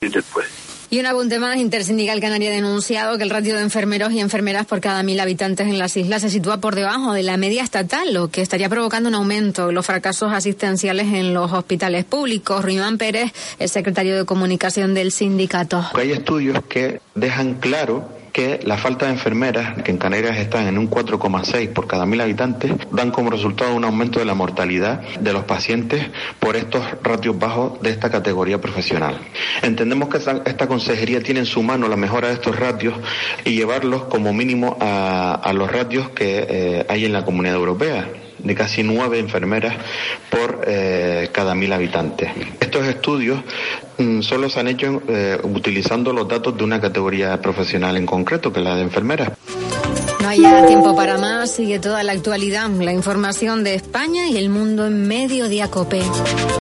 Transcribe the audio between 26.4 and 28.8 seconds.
estos ratios bajos de esta categoría